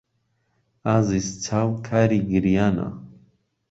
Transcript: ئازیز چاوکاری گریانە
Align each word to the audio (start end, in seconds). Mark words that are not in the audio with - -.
ئازیز 0.85 1.27
چاوکاری 1.45 2.19
گریانە 2.31 2.87